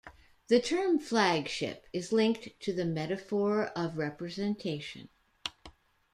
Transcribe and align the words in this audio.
The 0.47 0.59
term 0.59 0.97
flagship 0.97 1.85
is 1.93 2.11
linked 2.11 2.59
to 2.61 2.73
the 2.73 2.85
metaphor 2.85 3.67
of 3.75 3.99
representation. 3.99 5.09